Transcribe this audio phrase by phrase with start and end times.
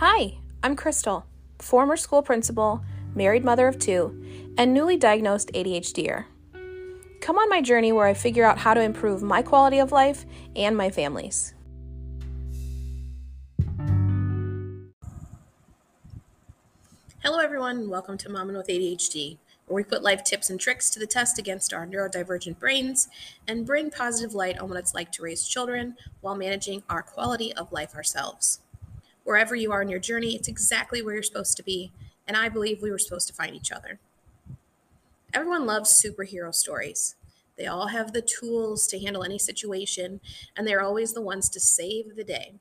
[0.00, 1.26] Hi, I'm Crystal,
[1.58, 2.84] former school principal,
[3.16, 6.24] married mother of two, and newly diagnosed ADHDer.
[7.20, 10.24] Come on my journey where I figure out how to improve my quality of life
[10.54, 11.52] and my family's.
[17.24, 17.90] Hello, everyone.
[17.90, 21.40] Welcome to Momming with ADHD, where we put life tips and tricks to the test
[21.40, 23.08] against our neurodivergent brains
[23.48, 27.52] and bring positive light on what it's like to raise children while managing our quality
[27.54, 28.60] of life ourselves.
[29.28, 31.92] Wherever you are in your journey, it's exactly where you're supposed to be,
[32.26, 34.00] and I believe we were supposed to find each other.
[35.34, 37.14] Everyone loves superhero stories.
[37.58, 40.22] They all have the tools to handle any situation,
[40.56, 42.54] and they're always the ones to save the day.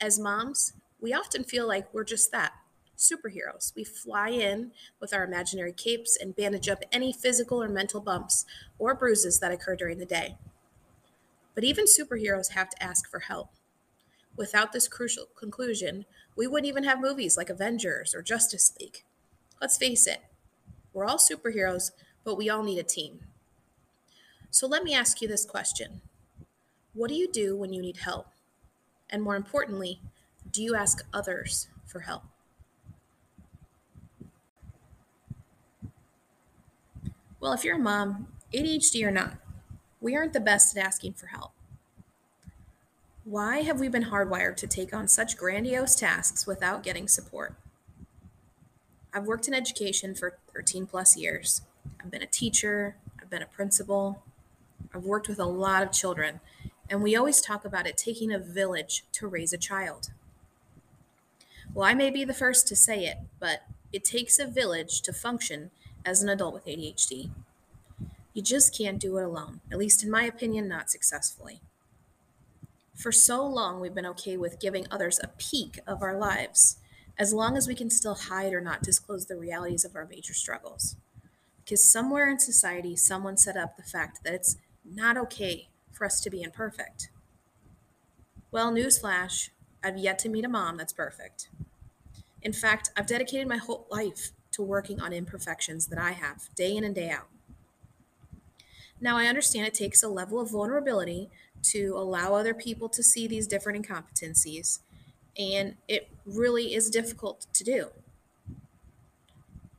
[0.00, 2.54] As moms, we often feel like we're just that
[2.96, 3.72] superheroes.
[3.76, 8.44] We fly in with our imaginary capes and bandage up any physical or mental bumps
[8.80, 10.38] or bruises that occur during the day.
[11.54, 13.50] But even superheroes have to ask for help.
[14.38, 19.02] Without this crucial conclusion, we wouldn't even have movies like Avengers or Justice League.
[19.60, 20.20] Let's face it,
[20.92, 21.90] we're all superheroes,
[22.22, 23.18] but we all need a team.
[24.52, 26.02] So let me ask you this question
[26.94, 28.28] What do you do when you need help?
[29.10, 30.00] And more importantly,
[30.52, 32.22] do you ask others for help?
[37.40, 39.34] Well, if you're a mom, ADHD or not,
[40.00, 41.52] we aren't the best at asking for help.
[43.28, 47.56] Why have we been hardwired to take on such grandiose tasks without getting support?
[49.12, 51.60] I've worked in education for 13 plus years.
[52.00, 54.22] I've been a teacher, I've been a principal,
[54.94, 56.40] I've worked with a lot of children,
[56.88, 60.08] and we always talk about it taking a village to raise a child.
[61.74, 65.12] Well, I may be the first to say it, but it takes a village to
[65.12, 65.70] function
[66.02, 67.28] as an adult with ADHD.
[68.32, 71.60] You just can't do it alone, at least in my opinion, not successfully.
[72.98, 76.78] For so long, we've been okay with giving others a peek of our lives,
[77.16, 80.34] as long as we can still hide or not disclose the realities of our major
[80.34, 80.96] struggles.
[81.62, 86.20] Because somewhere in society, someone set up the fact that it's not okay for us
[86.22, 87.10] to be imperfect.
[88.50, 89.50] Well, newsflash,
[89.84, 91.50] I've yet to meet a mom that's perfect.
[92.42, 96.76] In fact, I've dedicated my whole life to working on imperfections that I have day
[96.76, 97.28] in and day out.
[99.00, 101.30] Now, I understand it takes a level of vulnerability
[101.62, 104.80] to allow other people to see these different incompetencies,
[105.38, 107.88] and it really is difficult to do.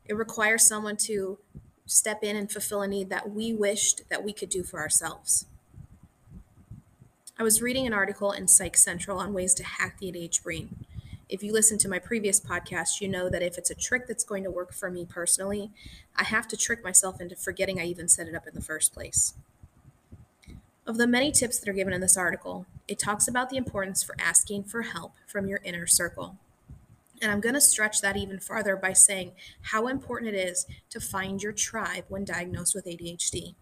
[0.05, 1.37] It requires someone to
[1.85, 5.45] step in and fulfill a need that we wished that we could do for ourselves.
[7.37, 10.85] I was reading an article in Psych Central on ways to hack the ADHD brain
[11.29, 14.23] if you listen to my previous podcast, you know that if it's a trick that's
[14.23, 15.69] going to work for me personally,
[16.15, 18.93] I have to trick myself into forgetting I even set it up in the first
[18.93, 19.35] place.
[20.89, 24.01] Of the many tips that are given in this article, it talks about the importance
[24.01, 26.37] for asking for help from your inner circle.
[27.21, 30.99] And I'm going to stretch that even farther by saying how important it is to
[30.99, 33.53] find your tribe when diagnosed with ADHD.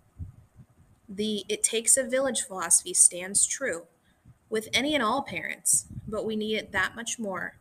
[1.09, 3.87] The it takes a village philosophy stands true
[4.49, 7.57] with any and all parents, but we need it that much more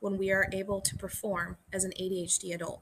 [0.00, 2.80] when we are able to perform as an ADHD adult.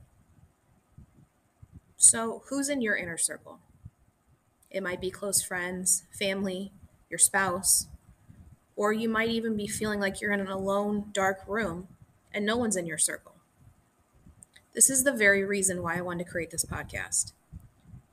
[1.98, 3.60] So, who's in your inner circle?
[4.70, 6.72] It might be close friends, family,
[7.08, 7.86] your spouse,
[8.74, 11.88] or you might even be feeling like you're in an alone, dark room
[12.32, 13.34] and no one's in your circle.
[14.74, 17.32] This is the very reason why I wanted to create this podcast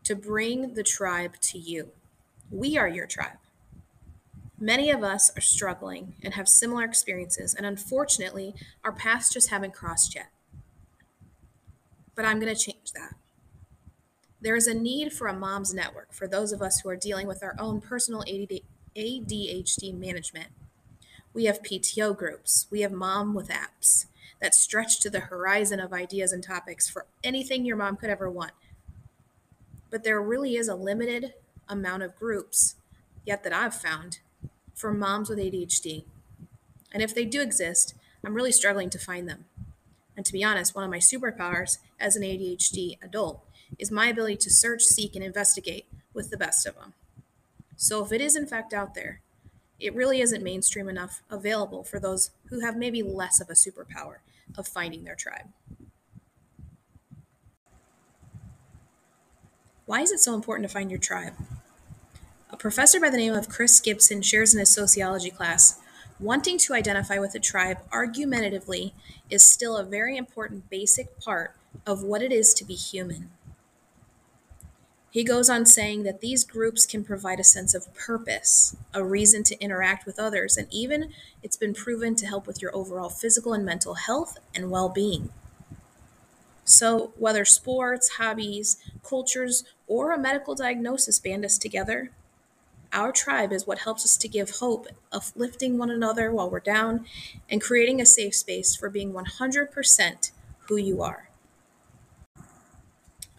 [0.06, 1.90] to bring the tribe to you.
[2.50, 3.38] We are your tribe.
[4.60, 9.74] Many of us are struggling and have similar experiences, and unfortunately, our paths just haven't
[9.74, 10.30] crossed yet.
[12.16, 13.16] But I'm going to change that.
[14.44, 17.28] There is a need for a mom's network for those of us who are dealing
[17.28, 20.48] with our own personal ADHD management.
[21.34, 24.08] We have PTO groups, we have mom with apps
[24.42, 28.30] that stretch to the horizon of ideas and topics for anything your mom could ever
[28.30, 28.52] want.
[29.90, 31.36] But there really is a limited
[31.70, 32.76] amount of groups,
[33.26, 34.20] yet that I've found,
[34.76, 36.04] for moms with ADHD.
[36.92, 37.96] And if they do exist,
[38.26, 39.46] I'm really struggling to find them.
[40.18, 43.44] And to be honest, one of my superpowers as an ADHD adult
[43.80, 46.94] is my ability to search, seek, and investigate with the best of them.
[47.78, 49.22] So if it is in fact out there,
[49.80, 54.18] it really isn't mainstream enough available for those who have maybe less of a superpower
[54.58, 55.48] of finding their tribe.
[59.86, 61.34] Why is it so important to find your tribe?
[62.50, 65.80] A professor by the name of Chris Gibson shares in his sociology class
[66.20, 68.94] wanting to identify with a tribe argumentatively
[69.30, 73.30] is still a very important basic part of what it is to be human.
[75.14, 79.44] He goes on saying that these groups can provide a sense of purpose, a reason
[79.44, 81.12] to interact with others, and even
[81.44, 85.30] it's been proven to help with your overall physical and mental health and well being.
[86.66, 92.10] So, whether sports, hobbies, cultures, or a medical diagnosis band us together,
[92.92, 97.06] our tribe is what helps us to give hope, uplifting one another while we're down,
[97.50, 100.32] and creating a safe space for being 100%
[100.68, 101.23] who you are.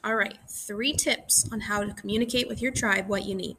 [0.04, 3.56] All right, three tips on how to communicate with your tribe what you need.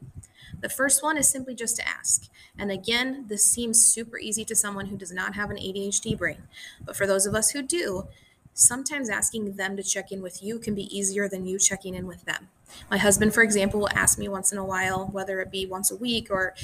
[0.60, 2.28] The first one is simply just to ask.
[2.56, 6.44] And again, this seems super easy to someone who does not have an ADHD brain.
[6.84, 8.06] But for those of us who do,
[8.54, 12.06] sometimes asking them to check in with you can be easier than you checking in
[12.06, 12.46] with them.
[12.90, 15.90] My husband, for example, will ask me once in a while, whether it be once
[15.90, 16.54] a week or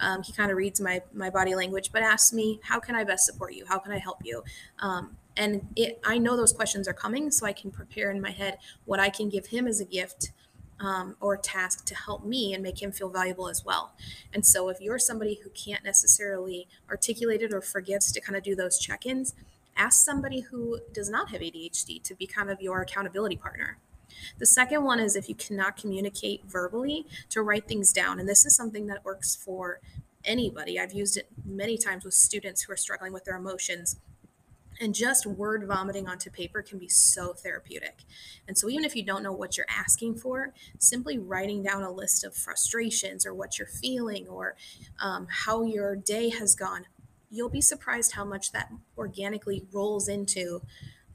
[0.00, 3.04] um, he kind of reads my my body language, but asks me, "How can I
[3.04, 3.64] best support you?
[3.66, 4.42] How can I help you?"
[4.78, 8.30] Um, and it, I know those questions are coming, so I can prepare in my
[8.30, 10.32] head what I can give him as a gift
[10.80, 13.92] um, or task to help me and make him feel valuable as well.
[14.32, 18.42] And so, if you're somebody who can't necessarily articulate it or forgets to kind of
[18.42, 19.34] do those check ins,
[19.76, 23.78] ask somebody who does not have ADHD to be kind of your accountability partner.
[24.38, 28.18] The second one is if you cannot communicate verbally, to write things down.
[28.18, 29.80] And this is something that works for
[30.24, 30.78] anybody.
[30.78, 33.96] I've used it many times with students who are struggling with their emotions.
[34.80, 38.00] And just word vomiting onto paper can be so therapeutic.
[38.48, 41.92] And so, even if you don't know what you're asking for, simply writing down a
[41.92, 44.56] list of frustrations or what you're feeling or
[44.98, 46.86] um, how your day has gone
[47.32, 50.60] you'll be surprised how much that organically rolls into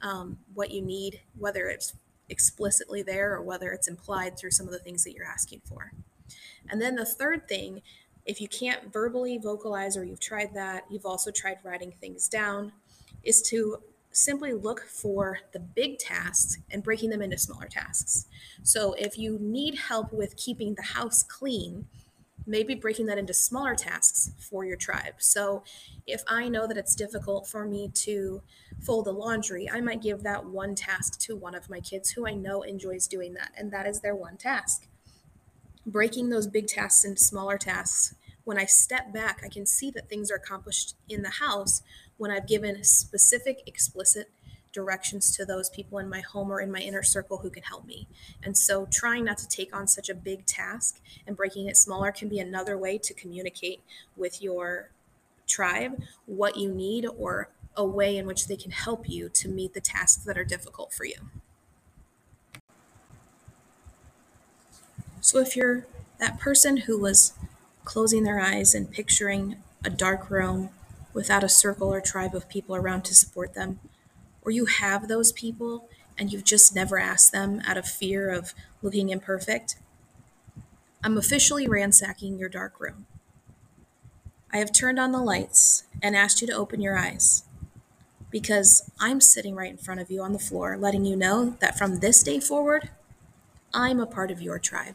[0.02, 1.94] um, what you need, whether it's
[2.28, 5.92] explicitly there or whether it's implied through some of the things that you're asking for.
[6.68, 7.82] And then the third thing,
[8.26, 12.72] if you can't verbally vocalize or you've tried that, you've also tried writing things down,
[13.24, 13.78] is to
[14.10, 18.26] simply look for the big tasks and breaking them into smaller tasks.
[18.62, 21.86] So if you need help with keeping the house clean,
[22.48, 25.14] maybe breaking that into smaller tasks for your tribe.
[25.18, 25.62] So
[26.06, 28.42] if I know that it's difficult for me to
[28.80, 32.26] fold the laundry, I might give that one task to one of my kids who
[32.26, 34.88] I know enjoys doing that, and that is their one task.
[35.86, 38.14] Breaking those big tasks into smaller tasks,
[38.44, 41.82] when I step back, I can see that things are accomplished in the house
[42.16, 44.30] when I've given specific, explicit
[44.72, 47.86] directions to those people in my home or in my inner circle who can help
[47.86, 48.06] me.
[48.42, 52.12] And so, trying not to take on such a big task and breaking it smaller
[52.12, 53.80] can be another way to communicate
[54.16, 54.90] with your
[55.46, 59.72] tribe what you need or a way in which they can help you to meet
[59.72, 61.30] the tasks that are difficult for you.
[65.20, 65.86] So, if you're
[66.18, 67.32] that person who was
[67.84, 70.70] closing their eyes and picturing a dark room
[71.12, 73.80] without a circle or tribe of people around to support them,
[74.42, 78.54] or you have those people and you've just never asked them out of fear of
[78.82, 79.76] looking imperfect,
[81.04, 83.06] I'm officially ransacking your dark room.
[84.52, 87.44] I have turned on the lights and asked you to open your eyes
[88.30, 91.78] because I'm sitting right in front of you on the floor, letting you know that
[91.78, 92.90] from this day forward,
[93.72, 94.94] I'm a part of your tribe.